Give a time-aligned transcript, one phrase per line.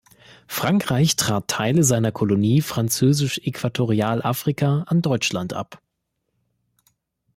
[0.47, 5.79] Frankreich trat Teile seiner Kolonie Französisch-Äquatorialafrika an Deutschland ab.